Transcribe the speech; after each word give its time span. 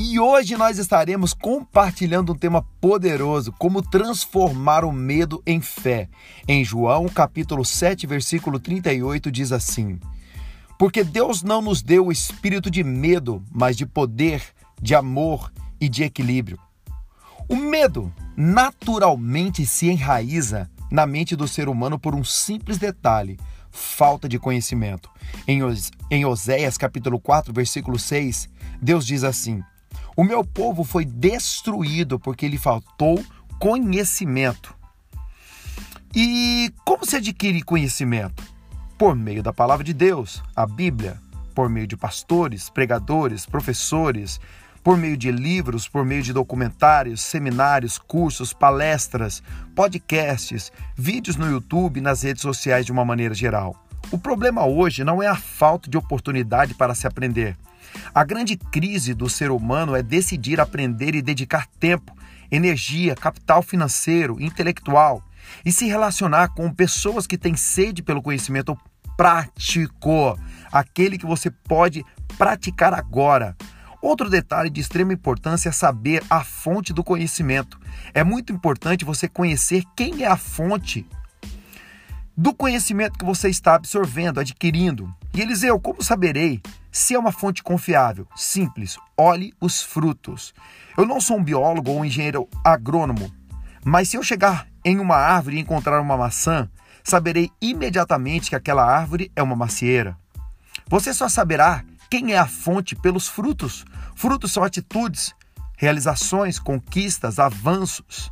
E 0.00 0.20
hoje 0.20 0.56
nós 0.56 0.78
estaremos 0.78 1.34
compartilhando 1.34 2.32
um 2.32 2.36
tema 2.36 2.62
poderoso, 2.80 3.52
como 3.58 3.82
transformar 3.82 4.84
o 4.84 4.92
medo 4.92 5.42
em 5.44 5.60
fé. 5.60 6.08
Em 6.46 6.64
João, 6.64 7.08
capítulo 7.08 7.64
7, 7.64 8.06
versículo 8.06 8.60
38 8.60 9.28
diz 9.28 9.50
assim: 9.50 9.98
Porque 10.78 11.02
Deus 11.02 11.42
não 11.42 11.60
nos 11.60 11.82
deu 11.82 12.06
o 12.06 12.12
espírito 12.12 12.70
de 12.70 12.84
medo, 12.84 13.42
mas 13.50 13.76
de 13.76 13.84
poder, 13.84 14.40
de 14.80 14.94
amor 14.94 15.52
e 15.80 15.88
de 15.88 16.04
equilíbrio. 16.04 16.60
O 17.48 17.56
medo 17.56 18.14
naturalmente 18.36 19.66
se 19.66 19.88
enraiza 19.88 20.70
na 20.92 21.06
mente 21.06 21.34
do 21.34 21.48
ser 21.48 21.68
humano 21.68 21.98
por 21.98 22.14
um 22.14 22.22
simples 22.22 22.78
detalhe: 22.78 23.36
falta 23.72 24.28
de 24.28 24.38
conhecimento. 24.38 25.10
Em, 25.44 26.24
Oséias 26.24 26.78
capítulo 26.78 27.18
4, 27.18 27.52
versículo 27.52 27.98
6, 27.98 28.48
Deus 28.80 29.04
diz 29.04 29.24
assim: 29.24 29.60
o 30.18 30.24
meu 30.24 30.42
povo 30.42 30.82
foi 30.82 31.04
destruído 31.04 32.18
porque 32.18 32.48
lhe 32.48 32.58
faltou 32.58 33.24
conhecimento. 33.56 34.74
E 36.12 36.72
como 36.84 37.06
se 37.06 37.14
adquire 37.14 37.62
conhecimento? 37.62 38.42
Por 38.98 39.14
meio 39.14 39.44
da 39.44 39.52
palavra 39.52 39.84
de 39.84 39.94
Deus, 39.94 40.42
a 40.56 40.66
Bíblia, 40.66 41.20
por 41.54 41.68
meio 41.68 41.86
de 41.86 41.96
pastores, 41.96 42.68
pregadores, 42.68 43.46
professores, 43.46 44.40
por 44.82 44.96
meio 44.96 45.16
de 45.16 45.30
livros, 45.30 45.86
por 45.86 46.04
meio 46.04 46.24
de 46.24 46.32
documentários, 46.32 47.20
seminários, 47.20 47.96
cursos, 47.96 48.52
palestras, 48.52 49.40
podcasts, 49.76 50.72
vídeos 50.96 51.36
no 51.36 51.48
YouTube 51.48 51.98
e 51.98 52.00
nas 52.00 52.22
redes 52.22 52.42
sociais 52.42 52.84
de 52.84 52.90
uma 52.90 53.04
maneira 53.04 53.34
geral. 53.34 53.86
O 54.10 54.18
problema 54.18 54.66
hoje 54.66 55.04
não 55.04 55.22
é 55.22 55.28
a 55.28 55.36
falta 55.36 55.88
de 55.88 55.96
oportunidade 55.96 56.74
para 56.74 56.96
se 56.96 57.06
aprender, 57.06 57.56
a 58.14 58.24
grande 58.24 58.56
crise 58.56 59.14
do 59.14 59.28
ser 59.28 59.50
humano 59.50 59.94
é 59.94 60.02
decidir 60.02 60.60
aprender 60.60 61.14
e 61.14 61.22
dedicar 61.22 61.66
tempo, 61.78 62.16
energia, 62.50 63.14
capital 63.14 63.62
financeiro, 63.62 64.40
intelectual 64.40 65.22
e 65.64 65.72
se 65.72 65.86
relacionar 65.86 66.48
com 66.48 66.72
pessoas 66.72 67.26
que 67.26 67.38
têm 67.38 67.56
sede 67.56 68.02
pelo 68.02 68.22
conhecimento 68.22 68.76
prático, 69.16 70.38
aquele 70.70 71.18
que 71.18 71.26
você 71.26 71.50
pode 71.50 72.04
praticar 72.36 72.94
agora. 72.94 73.56
Outro 74.00 74.30
detalhe 74.30 74.70
de 74.70 74.80
extrema 74.80 75.12
importância 75.12 75.70
é 75.70 75.72
saber 75.72 76.22
a 76.30 76.44
fonte 76.44 76.92
do 76.92 77.02
conhecimento. 77.02 77.80
É 78.14 78.22
muito 78.22 78.52
importante 78.52 79.04
você 79.04 79.26
conhecer 79.26 79.82
quem 79.96 80.22
é 80.22 80.28
a 80.28 80.36
fonte 80.36 81.04
do 82.38 82.54
conhecimento 82.54 83.18
que 83.18 83.24
você 83.24 83.48
está 83.48 83.74
absorvendo, 83.74 84.38
adquirindo. 84.38 85.12
E 85.34 85.40
Eliseu, 85.40 85.80
como 85.80 86.04
saberei 86.04 86.62
se 86.92 87.16
é 87.16 87.18
uma 87.18 87.32
fonte 87.32 87.64
confiável? 87.64 88.28
Simples, 88.36 88.96
olhe 89.16 89.52
os 89.60 89.82
frutos. 89.82 90.54
Eu 90.96 91.04
não 91.04 91.20
sou 91.20 91.36
um 91.36 91.42
biólogo 91.42 91.90
ou 91.90 91.98
um 91.98 92.04
engenheiro 92.04 92.48
agrônomo, 92.64 93.34
mas 93.84 94.08
se 94.08 94.16
eu 94.16 94.22
chegar 94.22 94.68
em 94.84 95.00
uma 95.00 95.16
árvore 95.16 95.56
e 95.56 95.60
encontrar 95.60 96.00
uma 96.00 96.16
maçã, 96.16 96.70
saberei 97.02 97.50
imediatamente 97.60 98.50
que 98.50 98.56
aquela 98.56 98.84
árvore 98.84 99.32
é 99.34 99.42
uma 99.42 99.56
macieira. 99.56 100.16
Você 100.86 101.12
só 101.12 101.28
saberá 101.28 101.84
quem 102.08 102.34
é 102.34 102.38
a 102.38 102.46
fonte 102.46 102.94
pelos 102.94 103.26
frutos. 103.26 103.84
Frutos 104.14 104.52
são 104.52 104.62
atitudes, 104.62 105.34
realizações, 105.76 106.60
conquistas, 106.60 107.40
avanços. 107.40 108.30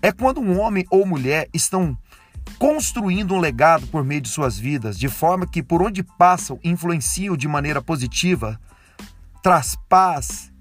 É 0.00 0.12
quando 0.12 0.40
um 0.40 0.60
homem 0.60 0.86
ou 0.90 1.04
mulher 1.04 1.48
estão 1.52 1.98
construindo 2.62 3.34
um 3.34 3.40
legado 3.40 3.88
por 3.88 4.04
meio 4.04 4.20
de 4.20 4.28
suas 4.28 4.56
vidas, 4.56 4.96
de 4.96 5.08
forma 5.08 5.48
que 5.48 5.64
por 5.64 5.82
onde 5.82 6.04
passam 6.04 6.60
influenciam 6.62 7.36
de 7.36 7.48
maneira 7.48 7.82
positiva, 7.82 8.56
traz 9.42 9.76
paz, 9.88 10.52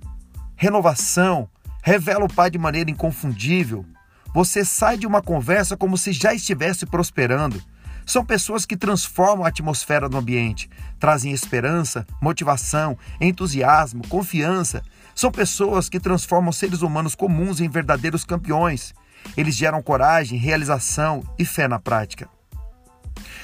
renovação, 0.56 1.48
revela 1.84 2.26
o 2.26 2.34
Pai 2.34 2.50
de 2.50 2.58
maneira 2.58 2.90
inconfundível. 2.90 3.86
Você 4.34 4.66
sai 4.66 4.98
de 4.98 5.06
uma 5.06 5.22
conversa 5.22 5.78
como 5.78 5.96
se 5.96 6.12
já 6.12 6.34
estivesse 6.34 6.88
prosperando. 6.88 7.62
São 8.04 8.26
pessoas 8.26 8.66
que 8.66 8.76
transformam 8.76 9.46
a 9.46 9.50
atmosfera 9.50 10.10
do 10.10 10.18
ambiente, 10.18 10.72
trazem 11.00 11.32
esperança, 11.32 12.08
motivação, 12.20 12.98
entusiasmo, 13.20 14.08
confiança. 14.08 14.82
São 15.14 15.32
pessoas 15.32 15.88
que 15.88 16.00
transformam 16.00 16.52
seres 16.52 16.82
humanos 16.82 17.14
comuns 17.14 17.60
em 17.60 17.70
verdadeiros 17.70 18.26
campeões. 18.26 18.92
Eles 19.36 19.56
geram 19.56 19.82
coragem, 19.82 20.38
realização 20.38 21.24
e 21.38 21.46
fé 21.46 21.68
na 21.68 21.80
prática. 21.80 22.30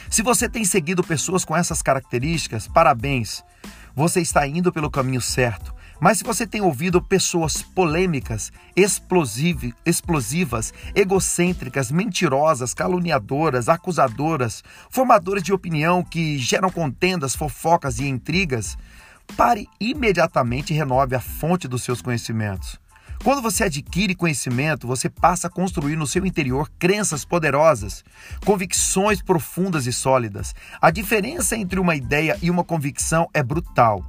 Se 0.09 0.21
você 0.21 0.47
tem 0.47 0.63
seguido 0.63 1.03
pessoas 1.03 1.43
com 1.43 1.55
essas 1.55 1.81
características, 1.81 2.67
parabéns. 2.67 3.43
Você 3.95 4.21
está 4.21 4.47
indo 4.47 4.71
pelo 4.71 4.91
caminho 4.91 5.21
certo. 5.21 5.75
Mas 5.99 6.19
se 6.19 6.23
você 6.23 6.45
tem 6.45 6.61
ouvido 6.61 7.01
pessoas 7.01 7.63
polêmicas, 7.63 8.51
explosivas, 8.75 10.73
egocêntricas, 10.93 11.91
mentirosas, 11.91 12.73
caluniadoras, 12.73 13.67
acusadoras, 13.67 14.63
formadoras 14.91 15.41
de 15.41 15.51
opinião 15.51 16.03
que 16.03 16.37
geram 16.37 16.69
contendas, 16.69 17.35
fofocas 17.35 17.97
e 17.99 18.05
intrigas, 18.07 18.77
pare 19.35 19.67
imediatamente 19.79 20.71
e 20.71 20.77
renove 20.77 21.15
a 21.15 21.19
fonte 21.19 21.67
dos 21.67 21.81
seus 21.81 21.99
conhecimentos. 22.01 22.79
Quando 23.23 23.41
você 23.41 23.65
adquire 23.65 24.15
conhecimento, 24.15 24.87
você 24.87 25.09
passa 25.09 25.47
a 25.47 25.49
construir 25.49 25.95
no 25.95 26.07
seu 26.07 26.25
interior 26.25 26.69
crenças 26.79 27.25
poderosas, 27.25 28.03
convicções 28.45 29.21
profundas 29.21 29.85
e 29.85 29.93
sólidas. 29.93 30.53
A 30.81 30.91
diferença 30.91 31.55
entre 31.57 31.79
uma 31.79 31.95
ideia 31.95 32.37
e 32.41 32.49
uma 32.49 32.63
convicção 32.63 33.27
é 33.33 33.43
brutal. 33.43 34.03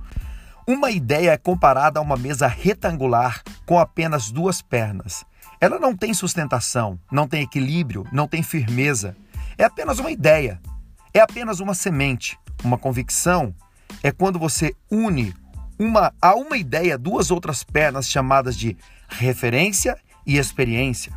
Uma 0.67 0.91
ideia 0.91 1.31
é 1.31 1.39
comparada 1.39 1.99
a 1.99 2.03
uma 2.03 2.17
mesa 2.17 2.47
retangular 2.47 3.43
com 3.65 3.79
apenas 3.79 4.31
duas 4.31 4.61
pernas. 4.61 5.25
Ela 5.61 5.79
não 5.79 5.97
tem 5.97 6.13
sustentação, 6.15 6.99
não 7.11 7.27
tem 7.27 7.43
equilíbrio, 7.43 8.07
não 8.13 8.29
tem 8.29 8.43
firmeza. 8.43 9.17
É 9.57 9.65
apenas 9.65 9.99
uma 9.99 10.11
ideia, 10.11 10.61
é 11.13 11.21
apenas 11.21 11.59
uma 11.59 11.75
semente. 11.75 12.39
Uma 12.63 12.77
convicção 12.77 13.55
é 14.03 14.13
quando 14.13 14.39
você 14.39 14.75
une 14.91 15.35
uma, 15.78 16.12
a 16.21 16.34
uma 16.34 16.56
ideia 16.56 16.99
duas 16.99 17.31
outras 17.31 17.62
pernas 17.62 18.09
chamadas 18.09 18.56
de 18.56 18.77
referência 19.09 19.97
e 20.27 20.37
experiência. 20.37 21.12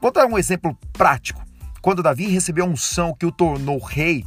Vou 0.00 0.12
dar 0.12 0.26
um 0.26 0.38
exemplo 0.38 0.76
prático. 0.92 1.42
Quando 1.80 2.02
Davi 2.02 2.26
recebeu 2.26 2.64
a 2.64 2.68
unção 2.68 3.14
que 3.14 3.24
o 3.24 3.32
tornou 3.32 3.78
rei, 3.78 4.24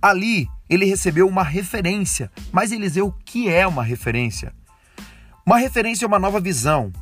ali 0.00 0.48
ele 0.68 0.84
recebeu 0.84 1.26
uma 1.26 1.42
referência. 1.42 2.30
Mas 2.52 2.70
Eliseu, 2.70 3.08
o 3.08 3.12
que 3.24 3.48
é 3.48 3.66
uma 3.66 3.82
referência? 3.82 4.52
Uma 5.44 5.58
referência 5.58 6.04
é 6.04 6.08
uma 6.08 6.18
nova 6.18 6.40
visão. 6.40 6.92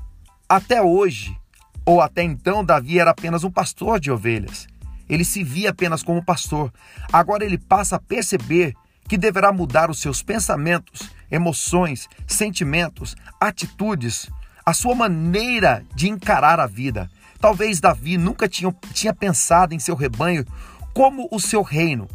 Até 0.48 0.80
hoje, 0.80 1.36
ou 1.84 2.00
até 2.00 2.22
então, 2.22 2.64
Davi 2.64 2.98
era 2.98 3.10
apenas 3.10 3.44
um 3.44 3.50
pastor 3.50 4.00
de 4.00 4.10
ovelhas. 4.10 4.66
Ele 5.08 5.24
se 5.24 5.42
via 5.42 5.70
apenas 5.70 6.02
como 6.02 6.24
pastor. 6.24 6.72
Agora 7.12 7.44
ele 7.44 7.58
passa 7.58 7.96
a 7.96 8.00
perceber 8.00 8.74
que 9.08 9.16
deverá 9.16 9.52
mudar 9.52 9.90
os 9.90 10.00
seus 10.00 10.22
pensamentos, 10.22 11.10
emoções, 11.30 12.08
sentimentos, 12.26 13.16
atitudes, 13.40 14.28
a 14.64 14.72
sua 14.72 14.94
maneira 14.94 15.84
de 15.94 16.08
encarar 16.08 16.60
a 16.60 16.66
vida. 16.66 17.10
Talvez 17.40 17.80
Davi 17.80 18.18
nunca 18.18 18.48
tinha, 18.48 18.74
tinha 18.92 19.14
pensado 19.14 19.74
em 19.74 19.78
seu 19.78 19.94
rebanho 19.94 20.44
como 20.92 21.28
o 21.30 21.38
seu 21.38 21.62
reino. 21.62 22.08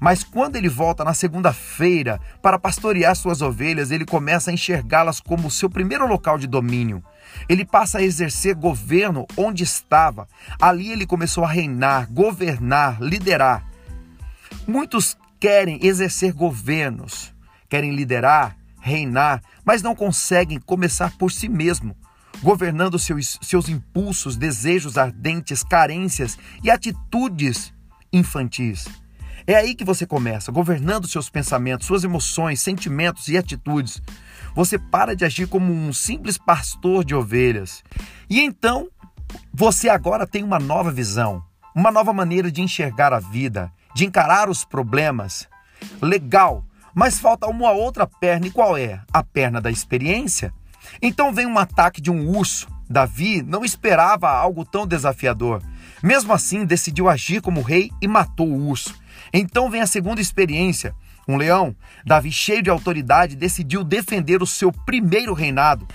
Mas 0.00 0.24
quando 0.24 0.56
ele 0.56 0.68
volta 0.68 1.04
na 1.04 1.12
segunda-feira 1.12 2.18
para 2.40 2.58
pastorear 2.58 3.14
suas 3.14 3.42
ovelhas, 3.42 3.90
ele 3.90 4.06
começa 4.06 4.50
a 4.50 4.54
enxergá-las 4.54 5.20
como 5.20 5.50
seu 5.50 5.68
primeiro 5.68 6.06
local 6.06 6.38
de 6.38 6.46
domínio. 6.46 7.04
Ele 7.46 7.66
passa 7.66 7.98
a 7.98 8.02
exercer 8.02 8.54
governo 8.54 9.26
onde 9.36 9.62
estava. 9.62 10.26
Ali 10.58 10.90
ele 10.90 11.06
começou 11.06 11.44
a 11.44 11.48
reinar, 11.52 12.10
governar, 12.10 13.00
liderar. 13.02 13.68
Muitos 14.66 15.18
querem 15.38 15.78
exercer 15.82 16.32
governos, 16.32 17.34
querem 17.68 17.94
liderar, 17.94 18.56
reinar, 18.80 19.42
mas 19.64 19.82
não 19.82 19.94
conseguem 19.94 20.58
começar 20.58 21.16
por 21.16 21.30
si 21.30 21.48
mesmo, 21.48 21.96
governando 22.42 22.98
seus, 22.98 23.38
seus 23.42 23.68
impulsos, 23.68 24.36
desejos 24.36 24.96
ardentes, 24.96 25.62
carências 25.62 26.38
e 26.62 26.70
atitudes 26.70 27.72
infantis. 28.12 28.86
É 29.46 29.54
aí 29.54 29.74
que 29.74 29.84
você 29.84 30.06
começa, 30.06 30.52
governando 30.52 31.08
seus 31.08 31.28
pensamentos, 31.28 31.86
suas 31.86 32.04
emoções, 32.04 32.60
sentimentos 32.60 33.28
e 33.28 33.36
atitudes. 33.36 34.02
Você 34.54 34.78
para 34.78 35.16
de 35.16 35.24
agir 35.24 35.48
como 35.48 35.72
um 35.72 35.92
simples 35.92 36.38
pastor 36.38 37.04
de 37.04 37.14
ovelhas. 37.14 37.82
E 38.28 38.40
então, 38.40 38.88
você 39.52 39.88
agora 39.88 40.26
tem 40.26 40.42
uma 40.42 40.58
nova 40.58 40.90
visão, 40.90 41.42
uma 41.74 41.90
nova 41.90 42.12
maneira 42.12 42.50
de 42.50 42.60
enxergar 42.60 43.12
a 43.12 43.18
vida, 43.18 43.72
de 43.94 44.04
encarar 44.04 44.48
os 44.48 44.64
problemas. 44.64 45.48
Legal, 46.00 46.64
mas 46.94 47.18
falta 47.18 47.46
uma 47.46 47.70
outra 47.70 48.06
perna, 48.06 48.46
e 48.46 48.50
qual 48.50 48.76
é? 48.76 49.00
A 49.12 49.22
perna 49.22 49.60
da 49.60 49.70
experiência? 49.70 50.52
Então 51.00 51.32
vem 51.32 51.46
um 51.46 51.58
ataque 51.58 52.00
de 52.00 52.10
um 52.10 52.28
urso. 52.36 52.68
Davi 52.88 53.42
não 53.42 53.64
esperava 53.64 54.28
algo 54.28 54.64
tão 54.64 54.86
desafiador. 54.86 55.62
Mesmo 56.02 56.32
assim, 56.32 56.64
decidiu 56.64 57.08
agir 57.08 57.40
como 57.40 57.62
rei 57.62 57.90
e 58.02 58.08
matou 58.08 58.48
o 58.48 58.68
urso. 58.68 58.94
Então 59.32 59.70
vem 59.70 59.80
a 59.80 59.86
segunda 59.86 60.20
experiência. 60.20 60.94
um 61.28 61.36
leão. 61.36 61.76
Davi, 62.04 62.32
cheio 62.32 62.62
de 62.62 62.70
autoridade, 62.70 63.36
decidiu 63.36 63.84
defender 63.84 64.42
o 64.42 64.46
seu 64.46 64.72
primeiro 64.72 65.32
reinado 65.32 65.86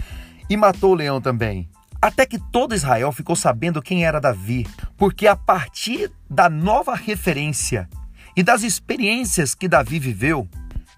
e 0.49 0.55
matou 0.55 0.91
o 0.93 0.95
leão 0.95 1.19
também. 1.19 1.67
Até 2.01 2.25
que 2.25 2.39
todo 2.39 2.75
Israel 2.75 3.11
ficou 3.11 3.35
sabendo 3.35 3.81
quem 3.81 4.05
era 4.05 4.21
Davi, 4.21 4.65
porque 4.95 5.27
a 5.27 5.35
partir 5.35 6.11
da 6.29 6.49
nova 6.49 6.95
referência 6.95 7.89
e 8.35 8.43
das 8.43 8.63
experiências 8.63 9.55
que 9.55 9.67
Davi 9.67 9.99
viveu, 9.99 10.47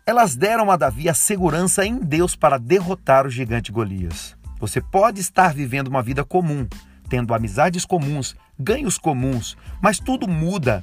elas 0.08 0.38
deram 0.38 0.72
a 0.72 0.78
Davi 0.78 1.10
a 1.10 1.14
segurança 1.14 1.86
em 1.86 2.00
Deus 2.00 2.34
para 2.34 2.58
derrotar 2.58 3.28
o 3.28 3.30
gigante 3.30 3.74
Golias. 3.74 4.38
Você 4.58 4.80
pode 4.80 5.20
estar 5.20 5.54
vivendo 5.54 5.90
uma 5.90 6.02
vida 6.02 6.24
comum, 6.24 6.66
tendo 7.10 7.34
amizades 7.34 7.84
comuns, 7.84 8.34
ganhos 8.58 8.98
comuns, 8.98 9.58
mas 9.82 10.00
tudo 10.00 10.26
muda 10.26 10.82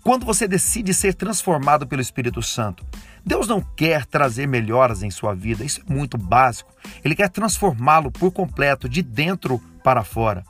quando 0.00 0.24
você 0.24 0.46
decide 0.46 0.94
ser 0.94 1.14
transformado 1.14 1.88
pelo 1.88 2.00
Espírito 2.00 2.40
Santo. 2.40 2.86
Deus 3.24 3.48
não 3.48 3.60
quer 3.60 4.06
trazer 4.06 4.46
melhoras 4.46 5.02
em 5.02 5.10
sua 5.10 5.34
vida, 5.34 5.64
isso 5.64 5.82
é 5.84 5.92
muito 5.92 6.16
básico. 6.16 6.72
Ele 7.04 7.16
quer 7.16 7.28
transformá-lo 7.28 8.12
por 8.12 8.30
completo, 8.30 8.88
de 8.88 9.02
dentro 9.02 9.60
para 9.82 10.04
fora. 10.04 10.44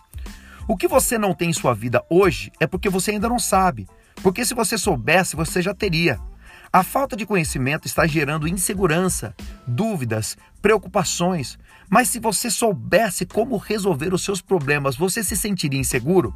O 0.69 0.77
que 0.77 0.87
você 0.87 1.17
não 1.17 1.33
tem 1.33 1.49
em 1.49 1.55
sua 1.55 1.73
vida 1.73 2.05
hoje 2.11 2.53
é 2.61 2.67
porque 2.67 2.91
você 2.91 3.13
ainda 3.13 3.31
não 3.31 3.39
sabe. 3.39 3.89
Porque 4.17 4.45
se 4.45 4.53
você 4.53 4.77
soubesse, 4.77 5.35
você 5.35 5.63
já 5.63 5.73
teria. 5.73 6.21
A 6.73 6.83
falta 6.83 7.17
de 7.17 7.25
conhecimento 7.25 7.87
está 7.87 8.07
gerando 8.07 8.49
insegurança, 8.49 9.35
dúvidas, 9.67 10.37
preocupações. 10.61 11.59
Mas 11.89 12.09
se 12.09 12.19
você 12.19 12.51
soubesse 12.51 13.25
como 13.25 13.57
resolver 13.57 14.13
os 14.13 14.23
seus 14.23 14.41
problemas, 14.41 14.97
você 14.97 15.23
se 15.23 15.37
sentiria 15.37 15.81
inseguro? 15.81 16.35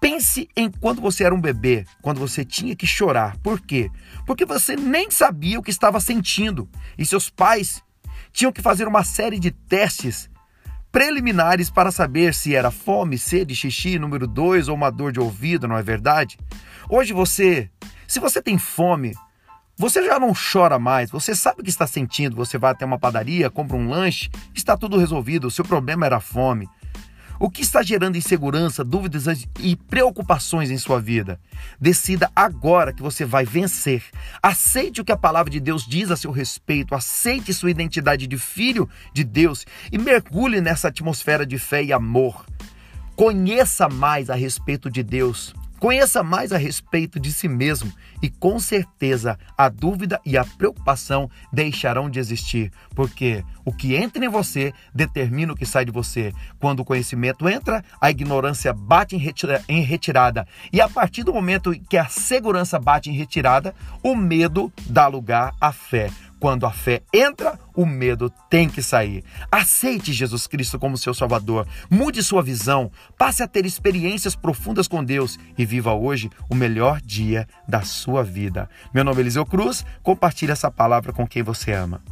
Pense 0.00 0.48
em 0.56 0.70
quando 0.70 1.02
você 1.02 1.24
era 1.24 1.34
um 1.34 1.40
bebê, 1.40 1.84
quando 2.00 2.20
você 2.20 2.44
tinha 2.44 2.74
que 2.74 2.86
chorar. 2.86 3.36
Por 3.38 3.60
quê? 3.60 3.90
Porque 4.26 4.46
você 4.46 4.74
nem 4.74 5.10
sabia 5.10 5.58
o 5.58 5.62
que 5.62 5.70
estava 5.70 6.00
sentindo 6.00 6.68
e 6.96 7.04
seus 7.04 7.28
pais 7.28 7.82
tinham 8.32 8.52
que 8.52 8.62
fazer 8.62 8.86
uma 8.86 9.04
série 9.04 9.38
de 9.38 9.50
testes 9.50 10.30
preliminares 10.90 11.70
para 11.70 11.90
saber 11.90 12.34
se 12.34 12.54
era 12.54 12.70
fome, 12.70 13.18
sede, 13.18 13.54
xixi, 13.54 13.98
número 13.98 14.26
2 14.26 14.68
ou 14.68 14.74
uma 14.74 14.90
dor 14.90 15.12
de 15.12 15.20
ouvido, 15.20 15.68
não 15.68 15.76
é 15.76 15.82
verdade? 15.82 16.38
Hoje 16.88 17.12
você, 17.12 17.70
se 18.10 18.18
você 18.18 18.42
tem 18.42 18.58
fome, 18.58 19.14
você 19.76 20.04
já 20.04 20.18
não 20.18 20.32
chora 20.34 20.80
mais, 20.80 21.12
você 21.12 21.32
sabe 21.32 21.60
o 21.60 21.62
que 21.62 21.70
está 21.70 21.86
sentindo, 21.86 22.34
você 22.34 22.58
vai 22.58 22.72
até 22.72 22.84
uma 22.84 22.98
padaria, 22.98 23.48
compra 23.48 23.76
um 23.76 23.88
lanche, 23.88 24.28
está 24.52 24.76
tudo 24.76 24.98
resolvido, 24.98 25.46
o 25.46 25.50
seu 25.50 25.64
problema 25.64 26.06
era 26.06 26.18
fome. 26.18 26.68
O 27.38 27.48
que 27.48 27.62
está 27.62 27.84
gerando 27.84 28.18
insegurança, 28.18 28.82
dúvidas 28.82 29.46
e 29.60 29.76
preocupações 29.76 30.72
em 30.72 30.76
sua 30.76 31.00
vida? 31.00 31.38
Decida 31.80 32.28
agora 32.34 32.92
que 32.92 33.00
você 33.00 33.24
vai 33.24 33.44
vencer. 33.44 34.02
Aceite 34.42 35.00
o 35.00 35.04
que 35.04 35.12
a 35.12 35.16
palavra 35.16 35.48
de 35.48 35.60
Deus 35.60 35.86
diz 35.86 36.10
a 36.10 36.16
seu 36.16 36.32
respeito, 36.32 36.96
aceite 36.96 37.54
sua 37.54 37.70
identidade 37.70 38.26
de 38.26 38.36
filho 38.36 38.90
de 39.14 39.22
Deus 39.22 39.64
e 39.92 39.96
mergulhe 39.96 40.60
nessa 40.60 40.88
atmosfera 40.88 41.46
de 41.46 41.58
fé 41.58 41.84
e 41.84 41.92
amor. 41.92 42.44
Conheça 43.14 43.88
mais 43.88 44.30
a 44.30 44.34
respeito 44.34 44.90
de 44.90 45.04
Deus. 45.04 45.54
Conheça 45.80 46.22
mais 46.22 46.52
a 46.52 46.58
respeito 46.58 47.18
de 47.18 47.32
si 47.32 47.48
mesmo 47.48 47.90
e 48.20 48.28
com 48.28 48.60
certeza 48.60 49.38
a 49.56 49.70
dúvida 49.70 50.20
e 50.26 50.36
a 50.36 50.44
preocupação 50.44 51.30
deixarão 51.50 52.10
de 52.10 52.18
existir, 52.18 52.70
porque 52.94 53.42
o 53.64 53.72
que 53.72 53.96
entra 53.96 54.22
em 54.22 54.28
você 54.28 54.74
determina 54.94 55.54
o 55.54 55.56
que 55.56 55.64
sai 55.64 55.86
de 55.86 55.90
você. 55.90 56.34
Quando 56.58 56.80
o 56.80 56.84
conhecimento 56.84 57.48
entra, 57.48 57.82
a 57.98 58.10
ignorância 58.10 58.74
bate 58.74 59.16
em 59.16 59.80
retirada, 59.80 60.46
e 60.70 60.82
a 60.82 60.88
partir 60.88 61.22
do 61.22 61.32
momento 61.32 61.72
que 61.88 61.96
a 61.96 62.04
segurança 62.08 62.78
bate 62.78 63.08
em 63.08 63.14
retirada, 63.14 63.74
o 64.02 64.14
medo 64.14 64.70
dá 64.86 65.06
lugar 65.06 65.54
à 65.58 65.72
fé. 65.72 66.10
Quando 66.40 66.64
a 66.64 66.70
fé 66.70 67.02
entra, 67.12 67.60
o 67.76 67.84
medo 67.84 68.30
tem 68.48 68.66
que 68.66 68.82
sair. 68.82 69.22
Aceite 69.52 70.10
Jesus 70.10 70.46
Cristo 70.46 70.78
como 70.78 70.96
seu 70.96 71.12
Salvador. 71.12 71.68
Mude 71.90 72.22
sua 72.22 72.42
visão. 72.42 72.90
Passe 73.18 73.42
a 73.42 73.46
ter 73.46 73.66
experiências 73.66 74.34
profundas 74.34 74.88
com 74.88 75.04
Deus 75.04 75.38
e 75.58 75.66
viva 75.66 75.92
hoje 75.92 76.30
o 76.48 76.54
melhor 76.54 76.98
dia 77.02 77.46
da 77.68 77.82
sua 77.82 78.24
vida. 78.24 78.70
Meu 78.94 79.04
nome 79.04 79.18
é 79.18 79.20
Eliseu 79.20 79.44
Cruz. 79.44 79.84
Compartilhe 80.02 80.50
essa 80.50 80.70
palavra 80.70 81.12
com 81.12 81.26
quem 81.26 81.42
você 81.42 81.72
ama. 81.72 82.02